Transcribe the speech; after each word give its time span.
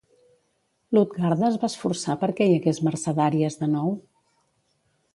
Lutgarda 0.97 1.45
es 1.51 1.59
va 1.65 1.69
esforçar 1.73 2.17
per 2.23 2.31
fer 2.31 2.37
que 2.41 2.49
hi 2.49 2.57
hagués 2.57 2.83
mercedàries 2.91 3.63
de 3.63 3.73
nou? 3.79 3.97